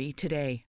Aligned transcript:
1-888-RECOVERY 0.00 0.12
today. 0.16 0.69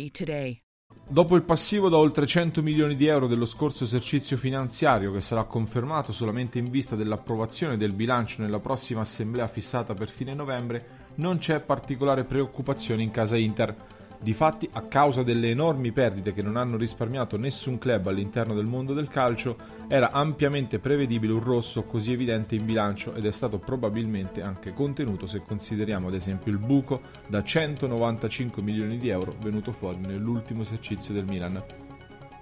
1-888-RECOVERY 0.00 0.10
today. 0.10 0.62
Dopo 1.06 1.36
il 1.36 1.42
passivo 1.42 1.88
da 1.88 1.96
oltre 1.96 2.26
100 2.26 2.62
milioni 2.62 2.96
di 2.96 3.06
euro 3.06 3.26
dello 3.26 3.44
scorso 3.44 3.84
esercizio 3.84 4.36
finanziario, 4.36 5.12
che 5.12 5.20
sarà 5.20 5.44
confermato 5.44 6.12
solamente 6.12 6.58
in 6.58 6.70
vista 6.70 6.96
dell'approvazione 6.96 7.76
del 7.76 7.92
bilancio 7.92 8.42
nella 8.42 8.60
prossima 8.60 9.00
assemblea 9.00 9.48
fissata 9.48 9.94
per 9.94 10.08
fine 10.08 10.34
novembre, 10.34 11.08
non 11.16 11.38
c'è 11.38 11.60
particolare 11.60 12.24
preoccupazione 12.24 13.02
in 13.02 13.10
casa 13.10 13.36
Inter. 13.36 13.74
Difatti, 14.22 14.68
a 14.72 14.82
causa 14.82 15.22
delle 15.22 15.48
enormi 15.48 15.92
perdite 15.92 16.34
che 16.34 16.42
non 16.42 16.56
hanno 16.56 16.76
risparmiato 16.76 17.38
nessun 17.38 17.78
club 17.78 18.08
all'interno 18.08 18.52
del 18.52 18.66
mondo 18.66 18.92
del 18.92 19.08
calcio, 19.08 19.56
era 19.88 20.10
ampiamente 20.10 20.78
prevedibile 20.78 21.32
un 21.32 21.42
rosso 21.42 21.84
così 21.84 22.12
evidente 22.12 22.54
in 22.54 22.66
bilancio 22.66 23.14
ed 23.14 23.24
è 23.24 23.32
stato 23.32 23.58
probabilmente 23.58 24.42
anche 24.42 24.74
contenuto 24.74 25.26
se 25.26 25.42
consideriamo 25.42 26.08
ad 26.08 26.14
esempio 26.14 26.52
il 26.52 26.58
buco 26.58 27.00
da 27.28 27.42
195 27.42 28.60
milioni 28.60 28.98
di 28.98 29.08
euro 29.08 29.34
venuto 29.40 29.72
fuori 29.72 30.00
nell'ultimo 30.00 30.62
esercizio 30.62 31.14
del 31.14 31.24
Milan. 31.24 31.89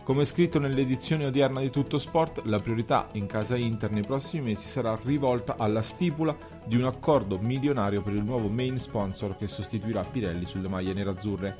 Come 0.08 0.24
scritto 0.24 0.58
nell'edizione 0.58 1.26
odierna 1.26 1.60
di 1.60 1.68
Tutto 1.68 1.98
Sport, 1.98 2.46
la 2.46 2.60
priorità 2.60 3.10
in 3.12 3.26
casa 3.26 3.56
Inter 3.56 3.90
nei 3.90 4.04
prossimi 4.06 4.42
mesi 4.42 4.66
sarà 4.66 4.98
rivolta 5.02 5.56
alla 5.58 5.82
stipula 5.82 6.34
di 6.64 6.76
un 6.76 6.84
accordo 6.86 7.36
milionario 7.38 8.00
per 8.00 8.14
il 8.14 8.24
nuovo 8.24 8.48
main 8.48 8.80
sponsor 8.80 9.36
che 9.36 9.46
sostituirà 9.46 10.02
Pirelli 10.04 10.46
sulle 10.46 10.66
maglie 10.66 10.94
nerazzurre. 10.94 11.56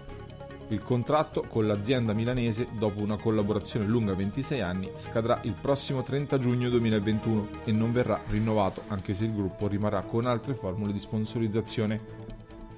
Il 0.68 0.82
contratto 0.82 1.42
con 1.46 1.66
l'azienda 1.66 2.14
milanese, 2.14 2.68
dopo 2.78 3.02
una 3.02 3.18
collaborazione 3.18 3.84
lunga 3.84 4.14
26 4.14 4.60
anni, 4.62 4.92
scadrà 4.94 5.40
il 5.42 5.52
prossimo 5.52 6.02
30 6.02 6.38
giugno 6.38 6.70
2021 6.70 7.48
e 7.64 7.72
non 7.72 7.92
verrà 7.92 8.22
rinnovato, 8.28 8.84
anche 8.86 9.12
se 9.12 9.26
il 9.26 9.34
gruppo 9.34 9.66
rimarrà 9.66 10.00
con 10.00 10.24
altre 10.24 10.54
formule 10.54 10.92
di 10.92 10.98
sponsorizzazione. 10.98 12.00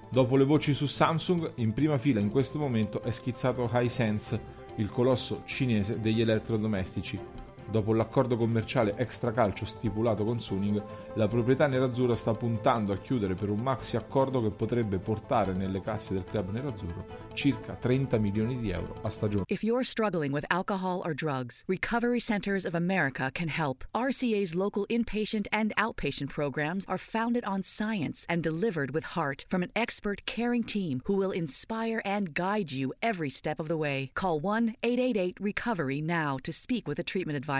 Dopo 0.08 0.34
le 0.34 0.42
voci 0.42 0.74
su 0.74 0.86
Samsung, 0.86 1.52
in 1.58 1.72
prima 1.72 1.96
fila 1.96 2.18
in 2.18 2.32
questo 2.32 2.58
momento 2.58 3.02
è 3.02 3.12
schizzato 3.12 3.70
Hisense, 3.72 4.58
il 4.76 4.90
colosso 4.90 5.42
cinese 5.44 6.00
degli 6.00 6.20
elettrodomestici. 6.20 7.18
Dopo 7.70 7.94
l'accordo 7.94 8.36
commerciale 8.36 8.96
extracalcio 8.96 9.64
stipulato 9.64 10.24
con 10.24 10.40
Suning, 10.40 10.82
la 11.14 11.28
proprietà 11.28 11.68
nerazzurra 11.68 12.16
sta 12.16 12.34
puntando 12.34 12.92
a 12.92 12.96
chiudere 12.96 13.34
per 13.34 13.48
un 13.48 13.60
maxi 13.60 13.96
accordo 13.96 14.42
che 14.42 14.50
potrebbe 14.50 14.98
portare 14.98 15.52
nelle 15.52 15.80
casse 15.80 16.14
del 16.14 16.24
club 16.24 16.50
nerazzurro 16.50 17.28
circa 17.32 17.74
30 17.74 18.18
milioni 18.18 18.58
di 18.58 18.70
euro 18.70 18.98
a 19.02 19.08
stagione. 19.08 19.44
If 19.48 19.62
you're 19.62 19.84
struggling 19.84 20.32
with 20.32 20.44
alcohol 20.50 21.00
or 21.04 21.14
drugs, 21.14 21.62
Recovery 21.68 22.18
Centers 22.18 22.64
of 22.64 22.74
America 22.74 23.30
can 23.32 23.48
help. 23.48 23.84
RCA's 23.94 24.56
local 24.56 24.84
inpatient 24.88 25.46
and 25.52 25.72
outpatient 25.76 26.28
programs 26.28 26.84
are 26.88 26.98
founded 26.98 27.44
on 27.44 27.62
science 27.62 28.26
and 28.28 28.42
delivered 28.42 28.90
with 28.90 29.14
heart 29.14 29.44
from 29.48 29.62
an 29.62 29.70
expert 29.76 30.26
caring 30.26 30.64
team 30.64 31.02
who 31.04 31.16
will 31.16 31.30
inspire 31.30 32.02
and 32.04 32.34
guide 32.34 32.72
you 32.72 32.92
every 33.00 33.30
step 33.30 33.60
of 33.60 33.68
the 33.68 33.76
way. 33.76 34.10
Call 34.14 34.40
1 34.40 34.74
888 34.82 35.36
Recovery 35.40 36.00
now 36.00 36.36
to 36.42 36.52
speak 36.52 36.88
with 36.88 36.98
a 36.98 37.04
treatment 37.04 37.36
advisor. 37.36 37.59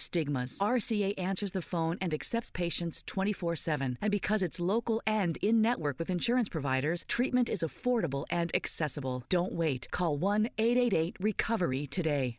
stigmas. 0.00 0.58
RCA 0.58 1.14
answers 1.18 1.52
the 1.52 1.62
phone 1.62 1.96
and 2.00 2.12
accepts 2.12 2.50
patients 2.50 3.02
24/7, 3.04 3.98
and 4.00 4.10
because 4.10 4.42
it's 4.42 4.58
local 4.58 5.00
and 5.06 5.36
in 5.38 5.60
network 5.62 5.98
with 5.98 6.10
insurance 6.10 6.48
providers, 6.48 7.04
treatment 7.08 7.48
is 7.48 7.62
affordable 7.62 8.24
and 8.30 8.50
accessible. 8.54 9.24
Don't 9.28 9.52
wait. 9.52 9.90
Call 9.90 10.16
1 10.16 10.48
888 10.58 11.16
Recovery 11.20 11.86
today. 11.86 12.38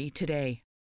1-888-RECOVERY 0.00 0.10
today. 0.14 0.62